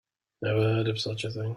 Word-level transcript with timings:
Never 0.41 0.59
heard 0.61 0.87
of 0.87 0.99
such 0.99 1.25
a 1.25 1.29
thing. 1.31 1.49